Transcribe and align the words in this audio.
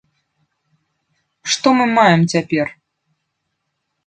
Што 1.57 1.67
мы 1.81 1.85
маем 1.97 2.21
цяпер? 2.35 2.67